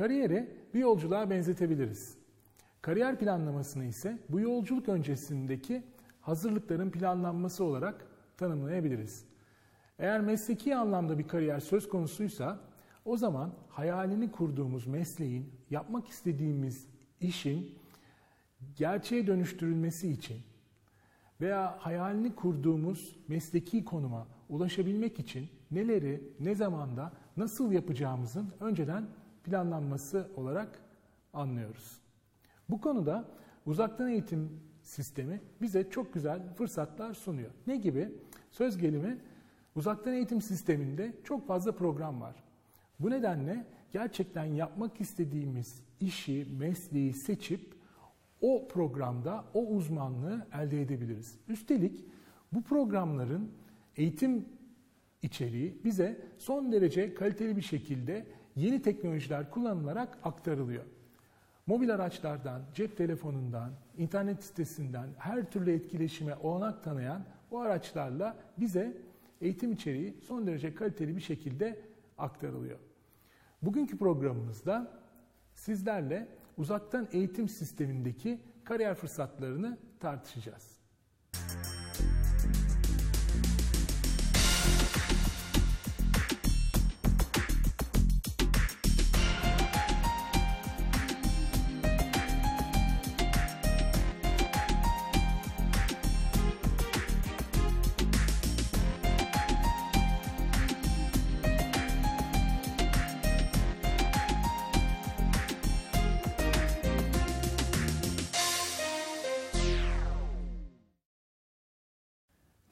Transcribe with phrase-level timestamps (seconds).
[0.00, 2.14] Kariyeri bir yolculuğa benzetebiliriz.
[2.82, 5.82] Kariyer planlamasını ise bu yolculuk öncesindeki
[6.20, 9.24] hazırlıkların planlanması olarak tanımlayabiliriz.
[9.98, 12.60] Eğer mesleki anlamda bir kariyer söz konusuysa
[13.04, 16.86] o zaman hayalini kurduğumuz mesleğin, yapmak istediğimiz
[17.20, 17.78] işin
[18.76, 20.36] gerçeğe dönüştürülmesi için
[21.40, 29.04] veya hayalini kurduğumuz mesleki konuma ulaşabilmek için neleri, ne zamanda, nasıl yapacağımızın önceden
[29.44, 30.78] planlanması olarak
[31.32, 32.00] anlıyoruz.
[32.68, 33.24] Bu konuda
[33.66, 37.50] uzaktan eğitim sistemi bize çok güzel fırsatlar sunuyor.
[37.66, 38.12] Ne gibi?
[38.50, 39.18] Söz gelimi
[39.74, 42.36] uzaktan eğitim sisteminde çok fazla program var.
[43.00, 47.74] Bu nedenle gerçekten yapmak istediğimiz işi, mesleği seçip
[48.40, 51.38] o programda o uzmanlığı elde edebiliriz.
[51.48, 52.04] Üstelik
[52.52, 53.52] bu programların
[53.96, 54.48] eğitim
[55.22, 58.26] içeriği bize son derece kaliteli bir şekilde
[58.60, 60.84] yeni teknolojiler kullanılarak aktarılıyor.
[61.66, 68.96] Mobil araçlardan, cep telefonundan, internet sitesinden her türlü etkileşime olanak tanıyan o araçlarla bize
[69.40, 71.80] eğitim içeriği son derece kaliteli bir şekilde
[72.18, 72.78] aktarılıyor.
[73.62, 74.90] Bugünkü programımızda
[75.54, 80.79] sizlerle uzaktan eğitim sistemindeki kariyer fırsatlarını tartışacağız.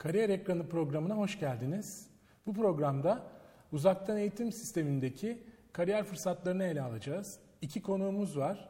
[0.09, 2.07] Kariyer Ekranı programına hoş geldiniz.
[2.47, 3.27] Bu programda
[3.73, 5.43] uzaktan eğitim sistemindeki
[5.73, 7.39] kariyer fırsatlarını ele alacağız.
[7.63, 8.69] İki konuğumuz var.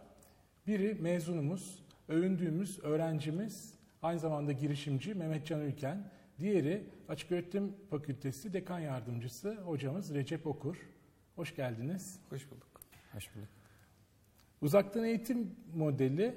[0.67, 6.11] Biri mezunumuz, övündüğümüz öğrencimiz, aynı zamanda girişimci Mehmet Can Ülken.
[6.39, 10.77] Diğeri Açık Öğretim Fakültesi Dekan Yardımcısı hocamız Recep Okur.
[11.37, 12.21] Hoş geldiniz.
[12.31, 12.81] Hoş bulduk.
[13.13, 13.49] Hoş bulduk.
[14.63, 16.35] Uzaktan eğitim modeli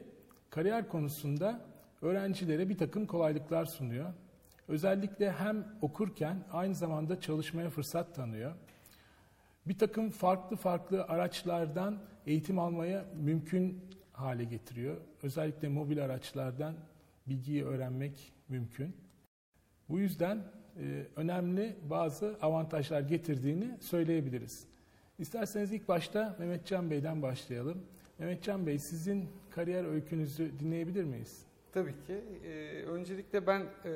[0.49, 1.61] kariyer konusunda
[2.01, 4.13] öğrencilere bir takım kolaylıklar sunuyor.
[4.71, 8.53] Özellikle hem okurken aynı zamanda çalışmaya fırsat tanıyor.
[9.65, 14.97] Bir takım farklı farklı araçlardan eğitim almaya mümkün hale getiriyor.
[15.23, 16.75] Özellikle mobil araçlardan
[17.27, 18.95] bilgiyi öğrenmek mümkün.
[19.89, 20.43] Bu yüzden
[20.77, 24.67] e, önemli bazı avantajlar getirdiğini söyleyebiliriz.
[25.19, 27.85] İsterseniz ilk başta Mehmetcan Bey'den başlayalım.
[28.19, 31.50] Mehmetcan Bey sizin kariyer öykünüzü dinleyebilir miyiz?
[31.73, 32.23] Tabii ki.
[32.43, 33.91] Ee, öncelikle ben e,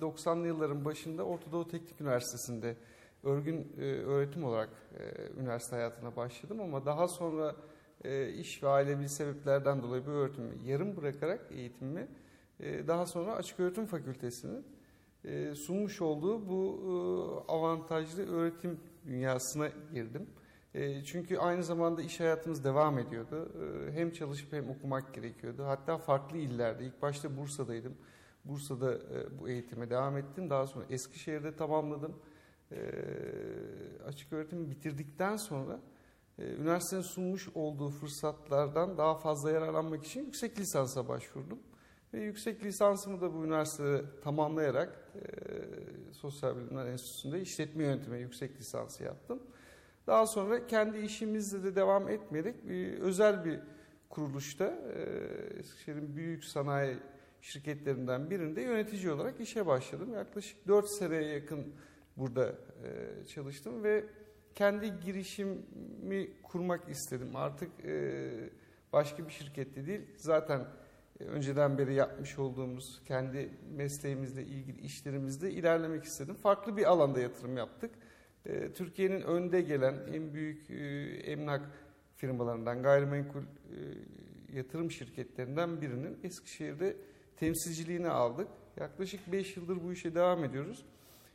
[0.00, 2.76] 90'lı yılların başında Orta Doğu Teknik Üniversitesi'nde
[3.22, 4.68] örgün e, öğretim olarak
[4.98, 7.56] e, üniversite hayatına başladım ama daha sonra
[8.04, 12.08] e, iş ve ailevi sebeplerden dolayı bu öğretimi yarım bırakarak eğitimimi
[12.60, 14.66] e, daha sonra Açık Öğretim Fakültesi'nin
[15.24, 20.26] e, sunmuş olduğu bu e, avantajlı öğretim dünyasına girdim.
[20.76, 23.52] E, çünkü aynı zamanda iş hayatımız devam ediyordu.
[23.88, 25.64] E, hem çalışıp hem okumak gerekiyordu.
[25.64, 26.84] Hatta farklı illerde.
[26.84, 27.94] İlk başta Bursa'daydım.
[28.44, 30.50] Bursa'da e, bu eğitime devam ettim.
[30.50, 32.16] Daha sonra Eskişehir'de tamamladım.
[34.06, 35.80] Açık öğretimi bitirdikten sonra
[36.38, 41.58] üniversitenin sunmuş olduğu fırsatlardan daha fazla yararlanmak için yüksek lisansa başvurdum.
[42.14, 45.10] Ve yüksek lisansımı da bu üniversitede tamamlayarak
[46.12, 49.42] Sosyal Bilimler Enstitüsü'nde işletme yönetimi yüksek lisansı yaptım.
[50.06, 53.60] Daha sonra kendi işimizle de devam etmeyerek bir, özel bir
[54.08, 55.02] kuruluşta e,
[55.58, 56.96] Eskişehir'in büyük sanayi
[57.40, 60.14] şirketlerinden birinde yönetici olarak işe başladım.
[60.14, 61.74] Yaklaşık 4 seneye yakın
[62.16, 62.54] burada
[62.84, 64.04] e, çalıştım ve
[64.54, 67.36] kendi girişimi kurmak istedim.
[67.36, 68.30] Artık e,
[68.92, 70.66] başka bir şirkette değil, zaten
[71.20, 76.34] önceden beri yapmış olduğumuz kendi mesleğimizle ilgili işlerimizde ilerlemek istedim.
[76.34, 77.90] Farklı bir alanda yatırım yaptık.
[78.48, 80.74] Ee, Türkiye'nin önde gelen en büyük e,
[81.32, 81.70] emlak
[82.16, 83.46] firmalarından, gayrimenkul e,
[84.56, 86.96] yatırım şirketlerinden birinin Eskişehir'de
[87.36, 88.48] temsilciliğini aldık.
[88.80, 90.84] Yaklaşık 5 yıldır bu işe devam ediyoruz.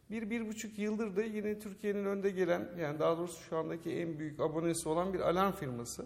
[0.09, 4.19] Bir, bir buçuk yıldır da yine Türkiye'nin önde gelen, yani daha doğrusu şu andaki en
[4.19, 6.05] büyük abonesi olan bir alarm firması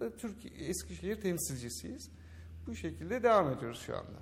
[0.00, 2.10] da Türkiye Eskişehir temsilcisiyiz.
[2.66, 4.18] Bu şekilde devam ediyoruz şu anda.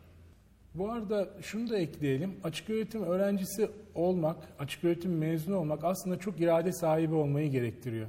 [0.79, 2.35] Bu arada şunu da ekleyelim.
[2.45, 8.07] Açık öğretim öğrencisi olmak, açık öğretim mezunu olmak aslında çok irade sahibi olmayı gerektiriyor.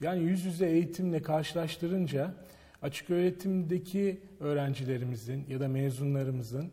[0.00, 2.34] Yani yüz yüze eğitimle karşılaştırınca
[2.82, 6.70] açık öğretimdeki öğrencilerimizin ya da mezunlarımızın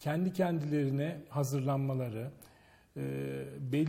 [0.00, 2.30] kendi kendilerine hazırlanmaları,
[2.96, 3.84] e,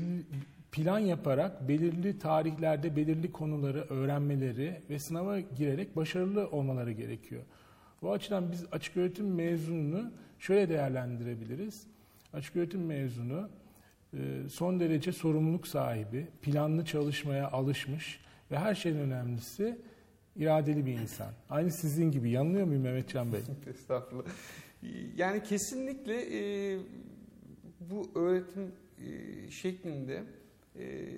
[0.72, 7.44] plan yaparak belirli tarihlerde belirli konuları öğrenmeleri ve sınava girerek başarılı olmaları gerekiyor.
[8.02, 11.88] Bu açıdan biz açık öğretim mezununu şöyle değerlendirebiliriz.
[12.34, 13.50] Açık öğretim mezunu
[14.14, 18.20] e, son derece sorumluluk sahibi, planlı çalışmaya alışmış
[18.52, 19.82] ve her şeyden önemlisi
[20.36, 21.34] iradeli bir insan.
[21.50, 22.30] Aynı sizin gibi.
[22.30, 23.42] Yanılıyor muyum Mehmetcan Bey?
[23.68, 24.26] Estağfurullah.
[25.16, 26.80] Yani kesinlikle e,
[27.80, 30.24] bu öğretim e, şeklinde
[30.76, 31.10] e,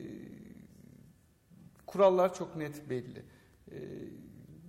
[1.86, 3.24] kurallar çok net belli.
[3.72, 3.78] E,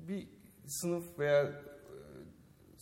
[0.08, 0.28] bir
[0.66, 1.52] sınıf veya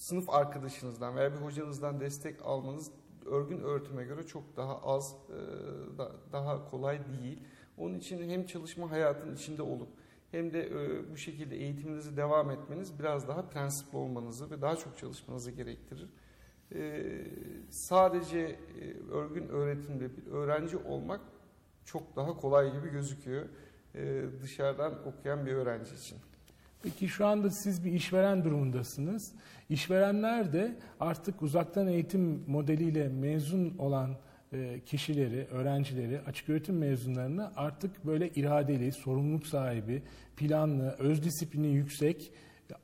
[0.01, 2.91] sınıf arkadaşınızdan veya bir hocanızdan destek almanız
[3.27, 7.43] örgün öğretime göre çok daha az, e, da, daha kolay değil.
[7.79, 9.89] Onun için hem çalışma hayatının içinde olup
[10.31, 14.99] hem de e, bu şekilde eğitiminizi devam etmeniz biraz daha prensipli olmanızı ve daha çok
[14.99, 16.09] çalışmanızı gerektirir.
[16.75, 17.03] E,
[17.71, 18.61] sadece
[19.13, 21.21] örgün öğretimde bir öğrenci olmak
[21.85, 23.47] çok daha kolay gibi gözüküyor
[24.43, 26.19] dışarıdan okuyan bir öğrenci için.
[26.83, 29.33] Peki şu anda siz bir işveren durumundasınız.
[29.69, 34.17] İşverenler de artık uzaktan eğitim modeliyle mezun olan
[34.53, 40.03] e, kişileri, öğrencileri, açık öğretim mezunlarını artık böyle iradeli, sorumluluk sahibi,
[40.37, 42.33] planlı, öz disiplini yüksek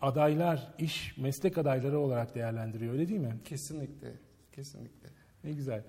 [0.00, 3.34] adaylar, iş, meslek adayları olarak değerlendiriyor öyle değil mi?
[3.44, 4.12] Kesinlikle,
[4.52, 5.08] kesinlikle.
[5.44, 5.82] Ne güzel.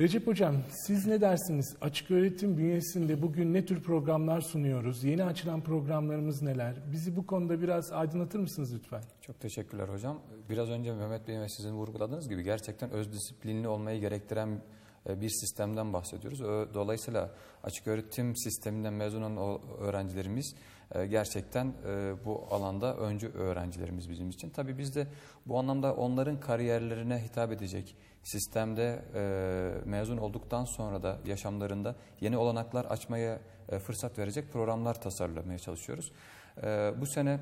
[0.00, 0.56] Recep Hocam
[0.86, 1.76] siz ne dersiniz?
[1.80, 5.04] Açık öğretim bünyesinde bugün ne tür programlar sunuyoruz?
[5.04, 6.74] Yeni açılan programlarımız neler?
[6.92, 9.02] Bizi bu konuda biraz aydınlatır mısınız lütfen?
[9.20, 10.18] Çok teşekkürler hocam.
[10.50, 14.60] Biraz önce Mehmet Bey ve sizin vurguladığınız gibi gerçekten öz disiplinli olmayı gerektiren
[15.08, 16.40] e, bir sistemden bahsediyoruz.
[16.74, 17.30] Dolayısıyla
[17.62, 20.54] açık öğretim sisteminden mezun olan öğrencilerimiz
[20.94, 24.50] e, gerçekten e, bu alanda öncü öğrencilerimiz bizim için.
[24.50, 25.06] Tabii biz de
[25.46, 29.04] bu anlamda onların kariyerlerine hitap edecek sistemde
[29.84, 33.38] mezun olduktan sonra da yaşamlarında yeni olanaklar açmaya
[33.86, 36.12] fırsat verecek programlar tasarlamaya çalışıyoruz.
[37.00, 37.40] Bu sene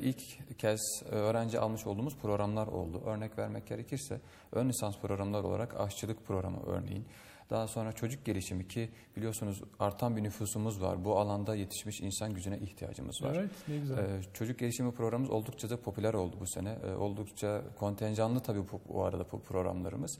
[0.00, 3.02] ilk kez öğrenci almış olduğumuz programlar oldu.
[3.06, 4.20] Örnek vermek gerekirse
[4.52, 7.06] ön lisans programlar olarak aşçılık programı örneğin.
[7.50, 11.04] Daha sonra çocuk gelişimi ki biliyorsunuz artan bir nüfusumuz var.
[11.04, 13.34] Bu alanda yetişmiş insan gücüne ihtiyacımız var.
[13.34, 13.98] Evet ne güzel.
[13.98, 16.78] Ee, çocuk gelişimi programımız oldukça da popüler oldu bu sene.
[16.84, 20.18] Ee, oldukça kontenjanlı tabii bu, bu arada bu programlarımız.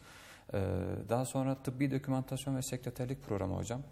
[0.55, 0.59] Ee,
[1.09, 3.83] daha sonra tıbbi dokümantasyon ve sekreterlik programı hocam.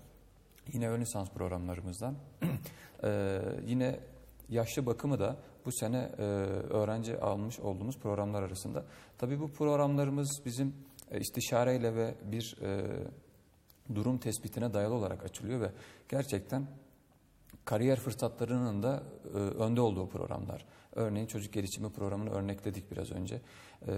[0.73, 2.15] Yine ön lisans programlarımızdan.
[3.05, 4.01] ee, yine
[4.49, 6.23] yaşlı bakımı da bu sene e,
[6.71, 8.85] öğrenci almış olduğumuz programlar arasında.
[9.19, 10.75] Tabii bu programlarımız bizim
[11.11, 12.87] e, istişareyle ve bir e,
[13.95, 15.71] durum tespitine dayalı olarak açılıyor ve
[16.09, 16.67] gerçekten
[17.65, 19.03] kariyer fırsatlarının da
[19.35, 20.65] e, önde olduğu programlar.
[20.95, 23.41] Örneğin çocuk gelişimi programını örnekledik biraz önce.
[23.87, 23.93] E,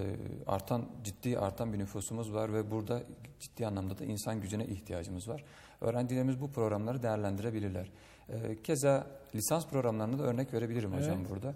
[0.47, 3.03] artan ciddi artan bir nüfusumuz var ve burada
[3.39, 5.43] ciddi anlamda da insan gücüne ihtiyacımız var.
[5.81, 7.91] Öğrencilerimiz bu programları değerlendirebilirler.
[8.29, 11.03] E, keza lisans programlarına da örnek verebilirim evet.
[11.03, 11.55] hocam burada.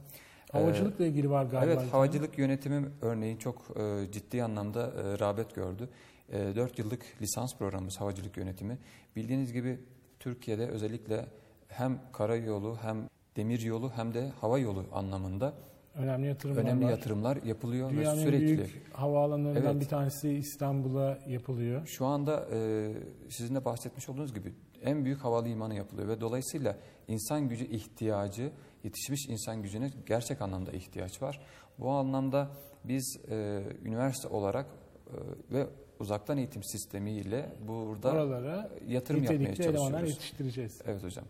[0.51, 1.81] Havacılıkla ilgili var galiba.
[1.81, 5.89] Evet, havacılık yönetimi örneğin çok e, ciddi anlamda e, rağbet gördü.
[6.31, 8.77] E, 4 yıllık lisans programımız havacılık yönetimi.
[9.15, 9.79] Bildiğiniz gibi
[10.19, 11.25] Türkiye'de özellikle
[11.67, 15.53] hem karayolu hem demir yolu hem de hava yolu anlamında
[15.95, 18.45] önemli yatırımlar önemli yatırımlar yapılıyor Dünyanın ve sürekli.
[18.45, 19.81] büyük havaalanlarından evet.
[19.81, 21.87] bir tanesi İstanbul'a yapılıyor.
[21.87, 22.91] Şu anda e,
[23.29, 28.51] sizin de bahsetmiş olduğunuz gibi en büyük havalimanı yapılıyor ve dolayısıyla insan gücü ihtiyacı,
[28.83, 31.41] yetişmiş insan gücüne gerçek anlamda ihtiyaç var.
[31.79, 32.49] Bu anlamda
[32.83, 34.65] biz e, üniversite olarak
[35.07, 35.15] e,
[35.53, 35.67] ve
[36.01, 40.09] uzaktan eğitim sistemiyle burada Oralara yatırım yapmaya çalışıyoruz.
[40.09, 40.81] yetiştireceğiz.
[40.85, 41.25] Evet hocam.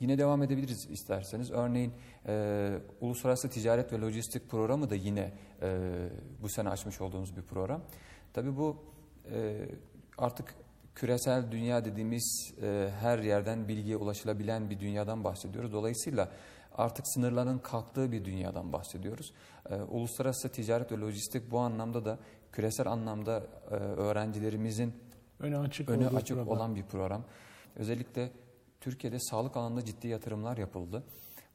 [0.00, 1.50] Yine devam edebiliriz isterseniz.
[1.50, 1.92] Örneğin
[2.26, 5.78] e, Uluslararası Ticaret ve Lojistik Programı da yine e,
[6.42, 7.82] bu sene açmış olduğumuz bir program.
[8.32, 8.76] Tabii bu
[9.32, 9.68] e,
[10.18, 10.54] artık
[10.94, 15.72] küresel dünya dediğimiz e, her yerden bilgiye ulaşılabilen bir dünyadan bahsediyoruz.
[15.72, 16.28] Dolayısıyla
[16.74, 19.32] artık sınırların kalktığı bir dünyadan bahsediyoruz.
[19.70, 22.18] E, uluslararası ticaret ve lojistik bu anlamda da
[22.52, 24.94] küresel anlamda e, öğrencilerimizin
[25.40, 26.56] öne açık, öne açık program.
[26.58, 27.24] olan bir program.
[27.76, 28.30] Özellikle
[28.80, 31.04] Türkiye'de sağlık alanında ciddi yatırımlar yapıldı.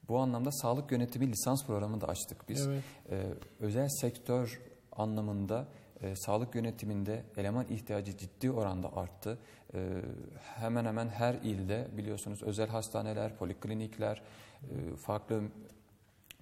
[0.08, 2.68] Bu anlamda sağlık yönetimi lisans programını da açtık biz.
[2.68, 2.84] Evet.
[3.10, 3.24] Ee,
[3.60, 4.62] özel sektör
[4.92, 5.68] anlamında
[6.02, 9.38] e, sağlık yönetiminde eleman ihtiyacı ciddi oranda arttı.
[9.74, 10.02] E,
[10.56, 14.22] hemen hemen her ilde biliyorsunuz özel hastaneler, poliklinikler,
[14.62, 15.42] e, farklı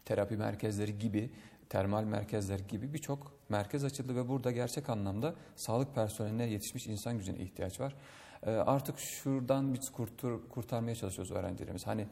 [0.06, 1.32] terapi merkezleri gibi,
[1.70, 7.38] termal merkezler gibi birçok merkez açıldı ve burada gerçek anlamda sağlık personeline yetişmiş insan gücüne
[7.38, 7.96] ihtiyaç var.
[8.44, 11.88] E, artık şuradan biz kurtur, kurtarmaya çalışıyoruz öğrencilerimiz.
[11.88, 12.08] Hani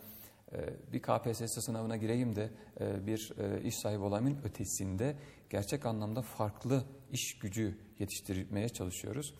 [0.54, 0.58] e,
[0.94, 5.16] bir KPSS sınavına gireyim de e, bir e, iş sahibi olayımın ötesinde
[5.50, 9.34] gerçek anlamda farklı iş gücü yetiştirmeye çalışıyoruz.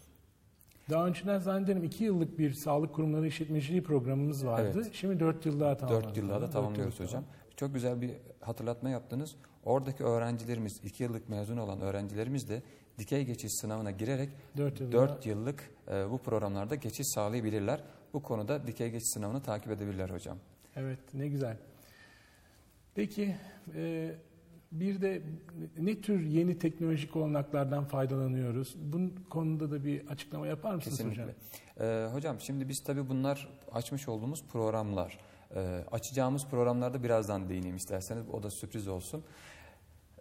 [0.90, 4.72] Daha önceden zannederim 2 yıllık bir sağlık kurumları işletmeciliği programımız vardı.
[4.76, 4.94] Evet.
[4.94, 6.08] Şimdi 4 yıllığa tamamladık.
[6.08, 7.24] 4 yıllarda Dört tamamlıyoruz hocam.
[7.58, 9.36] Çok güzel bir hatırlatma yaptınız.
[9.66, 12.62] Oradaki öğrencilerimiz, 2 yıllık mezun olan öğrencilerimiz de
[13.00, 17.84] dikey geçiş sınavına girerek 4 yılda 4 yıllık e, bu programlarda geçiş sağlayabilirler.
[18.14, 20.38] Bu konuda dikey geçiş sınavını takip edebilirler hocam.
[20.76, 21.58] Evet ne güzel.
[22.96, 23.36] Peki
[23.76, 24.16] e,
[24.72, 25.22] bir de
[25.78, 28.76] ne tür yeni teknolojik olanaklardan faydalanıyoruz?
[28.78, 31.24] Bunun konuda da bir açıklama yapar mısınız Kesinlikle.
[31.24, 31.36] hocam?
[31.80, 35.20] Ee, hocam şimdi biz tabii bunlar açmış olduğumuz programlar.
[35.56, 38.30] Ee, açacağımız programlarda birazdan değineyim isterseniz.
[38.30, 39.24] O da sürpriz olsun.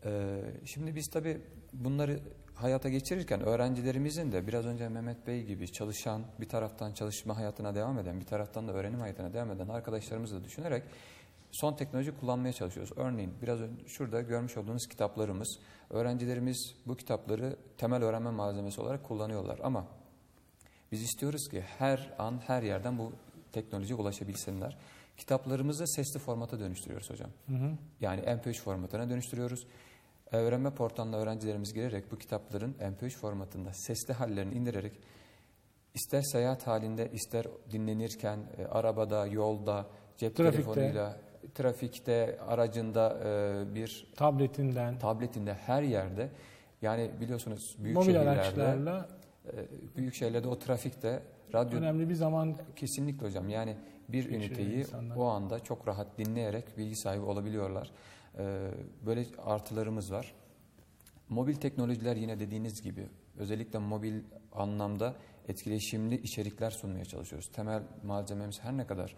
[0.04, 1.40] Ee, şimdi biz tabii
[1.72, 2.20] bunları
[2.54, 7.98] hayata geçirirken öğrencilerimizin de biraz önce Mehmet Bey gibi çalışan, bir taraftan çalışma hayatına devam
[7.98, 10.82] eden, bir taraftan da öğrenim hayatına devam eden arkadaşlarımızı da düşünerek
[11.52, 12.92] son teknoloji kullanmaya çalışıyoruz.
[12.96, 15.58] Örneğin biraz önce şurada görmüş olduğunuz kitaplarımız,
[15.90, 19.86] öğrencilerimiz bu kitapları temel öğrenme malzemesi olarak kullanıyorlar ama
[20.92, 23.12] biz istiyoruz ki her an her yerden bu
[23.52, 24.78] teknolojiye ulaşabilsinler.
[25.22, 27.30] Kitaplarımızı sesli formata dönüştürüyoruz hocam.
[27.48, 27.70] Hı hı.
[28.00, 29.66] Yani MP3 formatına dönüştürüyoruz.
[30.32, 34.92] Öğrenme portalına öğrencilerimiz girerek bu kitapların MP3 formatında sesli hallerini indirerek
[35.94, 39.86] ister seyahat halinde ister dinlenirken e, arabada, yolda,
[40.16, 40.62] cep Trafikte.
[40.62, 41.20] telefonuyla,
[41.54, 46.30] trafikte, aracında e, bir Tabletinden, tabletinde her yerde
[46.82, 48.78] yani biliyorsunuz büyük mobil şehirlerde
[49.96, 51.22] büyük şehirlerde o trafikte
[51.54, 53.76] radyo önemli bir zaman kesinlikle hocam yani
[54.08, 55.16] bir üniteyi insanlar.
[55.16, 57.90] o anda çok rahat dinleyerek bilgi sahibi olabiliyorlar.
[58.38, 58.70] E,
[59.06, 60.34] böyle artılarımız var.
[61.28, 63.08] Mobil teknolojiler yine dediğiniz gibi
[63.38, 64.22] özellikle mobil
[64.52, 65.16] anlamda
[65.48, 67.50] etkileşimli içerikler sunmaya çalışıyoruz.
[67.52, 69.16] Temel malzememiz her ne kadar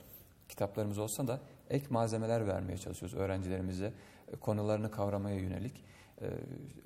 [0.48, 1.40] kitaplarımız olsa da
[1.70, 3.92] ek malzemeler vermeye çalışıyoruz öğrencilerimize
[4.32, 5.84] e, konularını kavramaya yönelik.
[6.22, 6.26] Ee,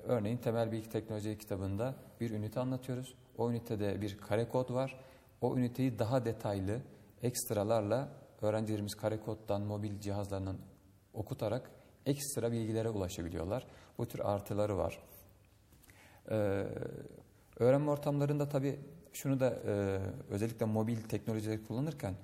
[0.03, 3.15] örneğin temel bilgi teknoloji kitabında bir ünite anlatıyoruz.
[3.39, 4.99] O ünitede bir kare kod var.
[5.41, 6.81] O üniteyi daha detaylı
[7.23, 8.09] ekstralarla
[8.41, 10.57] öğrencilerimiz kare koddan, mobil cihazlarından
[11.13, 11.71] okutarak
[12.05, 13.67] ekstra bilgilere ulaşabiliyorlar.
[13.97, 14.99] Bu tür artıları var.
[16.31, 16.65] Ee,
[17.59, 18.79] öğrenme ortamlarında tabii
[19.13, 22.15] şunu da e, özellikle mobil teknolojileri kullanırken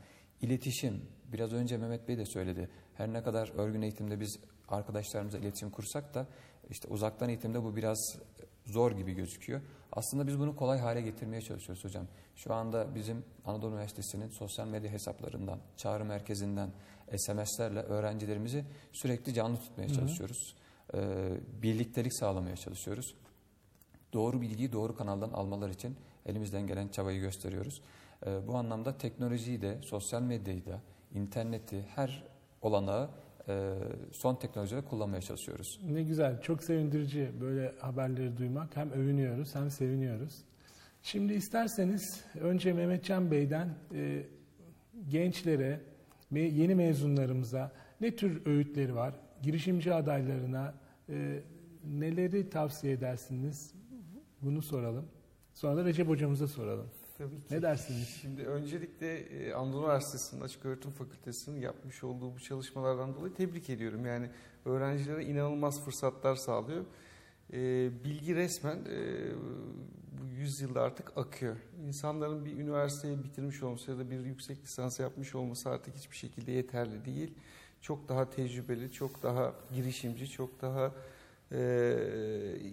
[0.41, 2.69] iletişim, biraz önce Mehmet Bey de söyledi.
[2.93, 6.27] Her ne kadar örgün eğitimde biz arkadaşlarımızla iletişim kursak da
[6.69, 8.17] işte uzaktan eğitimde bu biraz
[8.65, 9.61] zor gibi gözüküyor.
[9.95, 12.07] Aslında biz bunu kolay hale getirmeye çalışıyoruz hocam.
[12.35, 16.69] Şu anda bizim Anadolu Üniversitesi'nin sosyal medya hesaplarından, çağrı merkezinden,
[17.17, 19.95] SMS'lerle öğrencilerimizi sürekli canlı tutmaya Hı hı.
[19.95, 20.55] çalışıyoruz.
[20.93, 21.29] Ee,
[21.61, 23.15] birliktelik sağlamaya çalışıyoruz.
[24.13, 27.81] Doğru bilgiyi doğru kanaldan almalar için elimizden gelen çabayı gösteriyoruz.
[28.25, 30.81] Ee, bu anlamda teknolojiyi de, sosyal medyayı da,
[31.13, 32.23] interneti, her
[32.61, 33.09] olanağı
[34.11, 35.79] son teknolojiyle kullanmaya çalışıyoruz.
[35.89, 38.75] ne güzel, çok sevindirici böyle haberleri duymak.
[38.77, 40.35] Hem övünüyoruz hem seviniyoruz.
[41.03, 44.23] Şimdi isterseniz önce Mehmetcan Bey'den e,
[45.09, 45.79] gençlere,
[46.33, 47.71] me- yeni mezunlarımıza
[48.01, 49.13] ne tür öğütleri var?
[49.43, 50.73] Girişimci adaylarına
[51.09, 51.39] e,
[51.83, 53.73] neleri tavsiye edersiniz?
[54.41, 55.05] Bunu soralım.
[55.53, 56.87] Sonra da Recep hocamıza soralım.
[57.17, 57.55] Tabii ki.
[57.55, 58.17] Ne dersiniz?
[58.21, 64.05] Şimdi öncelikle e, Anadolu Üniversitesi'nin Açık Öğretim Fakültesi'nin yapmış olduğu bu çalışmalardan dolayı tebrik ediyorum.
[64.05, 64.29] Yani
[64.65, 66.85] öğrencilere inanılmaz fırsatlar sağlıyor.
[67.53, 69.31] E, bilgi resmen e,
[70.11, 71.55] bu yüzyılda artık akıyor.
[71.87, 76.51] İnsanların bir üniversiteyi bitirmiş olması ya da bir yüksek lisans yapmış olması artık hiçbir şekilde
[76.51, 77.33] yeterli değil.
[77.81, 80.91] Çok daha tecrübeli, çok daha girişimci, çok daha
[81.51, 81.95] e,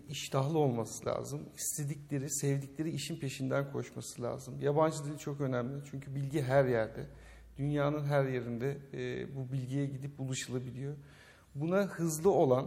[0.08, 1.40] iştahlı olması lazım.
[1.56, 4.60] İstedikleri, sevdikleri işin peşinden koşması lazım.
[4.60, 7.06] Yabancı dil çok önemli çünkü bilgi her yerde.
[7.58, 10.96] Dünyanın her yerinde e, bu bilgiye gidip ulaşılabiliyor.
[11.54, 12.66] Buna hızlı olan,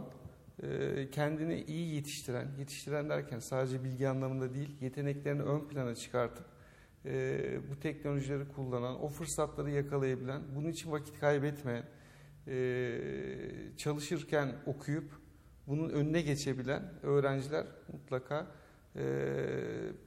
[0.63, 6.45] e, kendini iyi yetiştiren, yetiştiren derken sadece bilgi anlamında değil, yeteneklerini ön plana çıkartıp
[7.05, 11.83] e, bu teknolojileri kullanan, o fırsatları yakalayabilen, bunun için vakit kaybetmeyen,
[12.47, 12.97] e,
[13.77, 15.24] çalışırken okuyup
[15.67, 18.47] bunun önüne geçebilen öğrenciler mutlaka
[18.95, 19.03] e,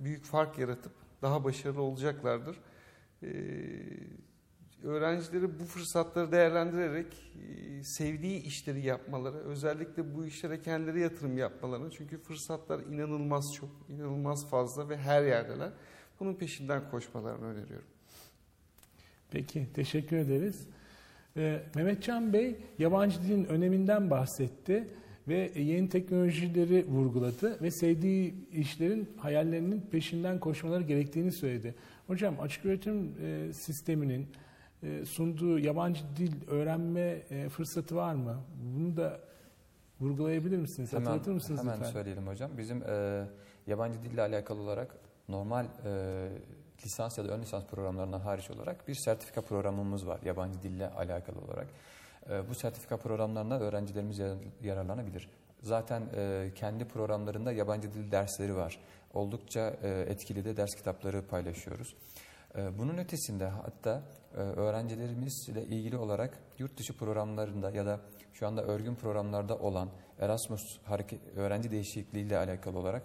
[0.01, 2.57] büyük fark yaratıp daha başarılı olacaklardır.
[3.23, 3.29] E,
[4.83, 12.19] öğrencileri bu fırsatları değerlendirerek e, sevdiği işleri yapmaları, özellikle bu işlere kendileri yatırım yapmalarını çünkü
[12.19, 15.71] fırsatlar inanılmaz çok, inanılmaz fazla ve her yerdeler.
[16.21, 17.89] Bunun peşinden koşmalarını öneriyorum.
[19.31, 20.67] Peki, teşekkür ederiz.
[21.37, 24.89] Ee, Mehmetcan Bey yabancı dilin öneminden bahsetti
[25.29, 31.75] ve yeni teknolojileri vurguladı ve sevdiği işlerin hayallerinin peşinden koşmaları gerektiğini söyledi.
[32.07, 34.29] Hocam açık öğretim e, sisteminin
[34.83, 38.37] e, sunduğu yabancı dil öğrenme e, fırsatı var mı?
[38.77, 39.21] Bunu da
[40.01, 40.93] vurgulayabilir misiniz?
[40.93, 41.93] Hemen, Hatırlatır mısınız hemen lütfen?
[41.93, 42.51] söyleyelim hocam.
[42.59, 43.25] Bizim e,
[43.67, 44.95] yabancı dille alakalı olarak
[45.29, 46.29] normal e,
[46.85, 51.39] lisans ya da ön lisans programlarından hariç olarak bir sertifika programımız var yabancı dille alakalı
[51.39, 51.67] olarak.
[52.31, 55.29] E, bu sertifika programlarında öğrencilerimiz yar- yararlanabilir.
[55.63, 58.79] Zaten e, kendi programlarında yabancı dil dersleri var.
[59.15, 61.95] Oldukça e, etkili de ders kitapları paylaşıyoruz.
[62.57, 64.03] E, bunun ötesinde hatta
[64.35, 68.01] e, öğrencilerimizle ilgili olarak yurt dışı programlarında ya da
[68.33, 70.79] şu anda örgün programlarda olan Erasmus
[71.37, 73.03] öğrenci değişikliği ile alakalı olarak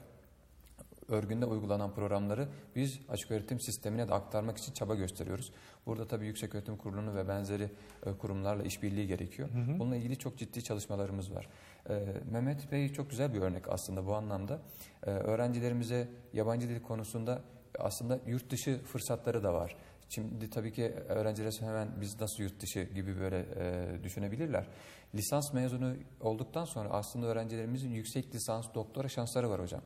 [1.07, 5.51] örgünde uygulanan programları biz açık öğretim sistemine de aktarmak için çaba gösteriyoruz.
[5.85, 7.69] Burada tabii Yüksek Öğretim Kurulu'nu ve benzeri
[8.05, 9.49] e, kurumlarla işbirliği gerekiyor.
[9.79, 11.49] Bununla ilgili çok ciddi çalışmalarımız var.
[11.89, 14.61] E, Mehmet Bey çok güzel bir örnek aslında bu anlamda.
[15.03, 17.41] E, öğrencilerimize yabancı dil konusunda
[17.79, 19.75] aslında yurt dışı fırsatları da var.
[20.09, 24.67] Şimdi tabii ki öğrenciler hemen biz nasıl yurt dışı gibi böyle e, düşünebilirler.
[25.15, 29.81] Lisans mezunu olduktan sonra aslında öğrencilerimizin yüksek lisans doktora şansları var hocam.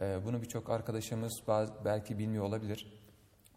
[0.00, 3.02] E, bunu birçok arkadaşımız bazı, belki bilmiyor olabilir.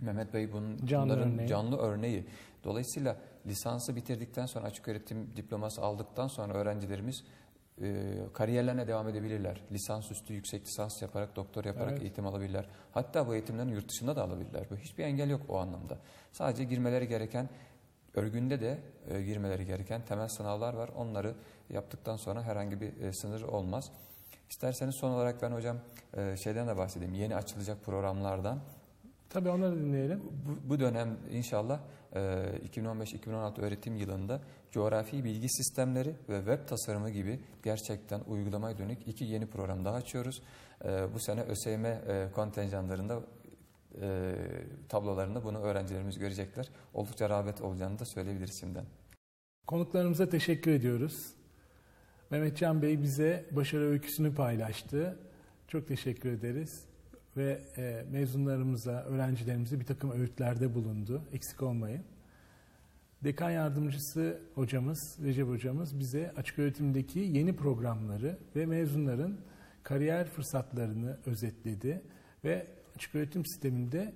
[0.02, 1.48] Mehmet Bey bunun Canlı bunların örneği.
[1.48, 2.26] canlı örneği.
[2.64, 7.24] Dolayısıyla lisansı bitirdikten sonra açık öğretim diploması aldıktan sonra öğrencilerimiz
[7.82, 9.62] e, kariyerlerine devam edebilirler.
[9.72, 12.02] Lisansüstü yüksek lisans yaparak, doktor yaparak Evet.
[12.02, 12.70] eğitim alabilirler.
[12.92, 14.64] Hatta bu eğitimlerin yurt dışında da alabilirler.
[14.72, 15.98] Bu hiçbir engel yok o anlamda.
[16.32, 17.50] Sadece girmeleri gereken
[18.14, 18.80] örgünde de
[19.10, 20.90] e, girmeleri gereken temel sınavlar var.
[20.96, 21.36] Onları
[21.70, 23.92] yaptıktan sonra herhangi bir e, sınır olmaz.
[24.50, 25.78] İsterseniz son olarak ben hocam
[26.18, 27.14] e, şeyden de bahsedeyim.
[27.14, 28.60] Yeni açılacak programlardan.
[29.30, 30.22] Tabii onları dinleyelim.
[30.46, 31.80] Bu, bu dönem inşallah
[32.14, 32.20] e,
[32.74, 34.42] 2015-2016 öğretim yılında
[34.72, 40.42] coğrafi bilgi sistemleri ve web tasarımı gibi gerçekten uygulamaya dönük iki yeni program daha açıyoruz.
[40.86, 43.20] E, bu sene ÖSYM e, kontenjanlarında
[44.02, 44.36] e,
[44.90, 46.70] tablolarında bunu öğrencilerimiz görecekler.
[46.94, 48.86] Oldukça rağbet olacağını da söyleyebiliriz şimdiden.
[49.68, 51.34] Konuklarımıza teşekkür ediyoruz.
[52.30, 55.20] Mehmetcan Bey bize başarı öyküsünü paylaştı.
[55.68, 56.86] Çok teşekkür ederiz.
[57.38, 61.22] Ve e, mezunlarımıza, öğrencilerimize bir takım öğütlerde bulundu.
[61.34, 62.04] Eksik olmayın.
[63.24, 69.38] Dekan yardımcısı hocamız, Recep hocamız bize açık öğretimdeki yeni programları ve mezunların
[69.84, 72.02] kariyer fırsatlarını özetledi.
[72.44, 74.14] Ve açık öğretim sisteminde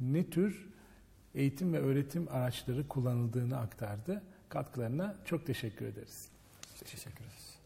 [0.00, 0.68] ne tür
[1.34, 4.22] eğitim ve öğretim araçları kullanıldığını aktardı.
[4.48, 6.28] Katkılarına çok teşekkür ederiz.
[6.84, 7.58] Teşekkür ederiz.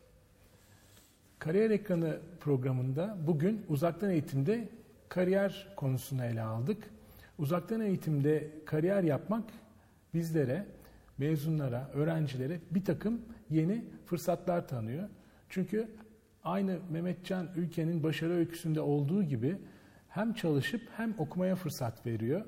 [1.39, 4.69] Kariyer Ekranı programında bugün uzaktan eğitimde
[5.13, 6.91] kariyer konusunu ele aldık.
[7.39, 9.45] Uzaktan eğitimde kariyer yapmak
[10.15, 10.67] bizlere,
[11.19, 13.21] mezunlara, öğrencilere bir takım
[13.51, 15.09] yeni fırsatlar tanıyor.
[15.49, 15.89] Çünkü
[16.45, 19.57] aynı Mehmetcan ülkenin başarı öyküsünde olduğu gibi
[20.09, 22.45] hem çalışıp hem okumaya fırsat veriyor.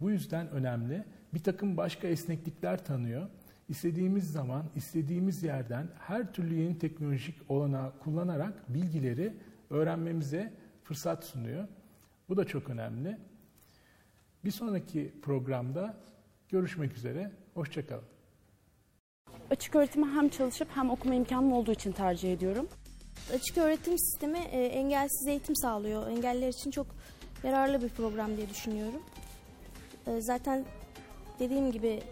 [0.00, 1.04] Bu yüzden önemli.
[1.34, 3.28] Bir takım başka esneklikler tanıyor.
[3.68, 9.34] İstediğimiz zaman, istediğimiz yerden her türlü yeni teknolojik olanağı kullanarak bilgileri
[9.70, 11.68] öğrenmemize fırsat sunuyor.
[12.28, 13.18] Bu da çok önemli.
[14.44, 15.96] Bir sonraki programda
[16.48, 17.32] görüşmek üzere.
[17.54, 18.04] Hoşçakalın.
[19.50, 22.68] Açık öğretimi hem çalışıp hem okuma imkanım olduğu için tercih ediyorum.
[23.34, 26.08] Açık öğretim sistemi e, engelsiz eğitim sağlıyor.
[26.08, 26.86] Engelliler için çok
[27.44, 29.02] yararlı bir program diye düşünüyorum.
[30.06, 30.64] E, zaten
[31.38, 32.02] dediğim gibi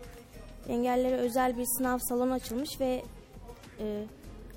[0.68, 3.02] engellilere özel bir sınav salonu açılmış ve
[3.80, 4.04] e,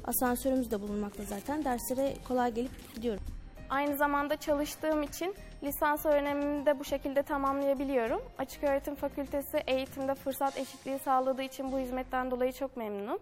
[0.04, 1.66] asansörümüz de bulunmakta zaten.
[1.66, 3.24] Derslere kolay gelip gidiyorum.
[3.70, 8.22] Aynı zamanda çalıştığım için lisans öğrenimimi de bu şekilde tamamlayabiliyorum.
[8.38, 13.20] Açık Öğretim Fakültesi eğitimde fırsat eşitliği sağladığı için bu hizmetten dolayı çok memnunum.